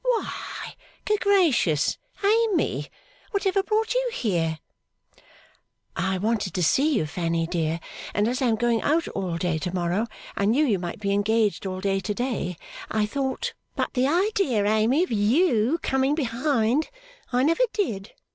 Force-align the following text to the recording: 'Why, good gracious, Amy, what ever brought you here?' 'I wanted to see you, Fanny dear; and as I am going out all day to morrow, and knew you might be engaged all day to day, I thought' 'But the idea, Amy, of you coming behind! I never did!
'Why, 0.03 0.75
good 1.05 1.19
gracious, 1.19 1.99
Amy, 2.23 2.87
what 3.29 3.45
ever 3.45 3.61
brought 3.61 3.93
you 3.93 4.09
here?' 4.11 4.57
'I 5.95 6.17
wanted 6.17 6.55
to 6.55 6.63
see 6.63 6.95
you, 6.95 7.05
Fanny 7.05 7.45
dear; 7.45 7.79
and 8.15 8.27
as 8.27 8.41
I 8.41 8.47
am 8.47 8.55
going 8.55 8.81
out 8.81 9.07
all 9.09 9.37
day 9.37 9.59
to 9.59 9.71
morrow, 9.75 10.07
and 10.35 10.49
knew 10.53 10.65
you 10.65 10.79
might 10.79 10.99
be 10.99 11.11
engaged 11.13 11.67
all 11.67 11.81
day 11.81 11.99
to 11.99 12.15
day, 12.15 12.57
I 12.89 13.05
thought' 13.05 13.53
'But 13.77 13.93
the 13.93 14.07
idea, 14.07 14.65
Amy, 14.65 15.03
of 15.03 15.11
you 15.11 15.77
coming 15.83 16.15
behind! 16.15 16.89
I 17.31 17.43
never 17.43 17.61
did! 17.71 18.13